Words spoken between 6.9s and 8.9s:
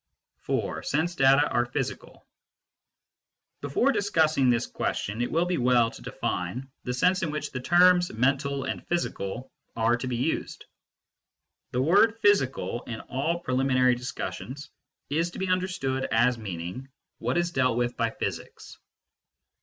sense in which the terms" mental" and"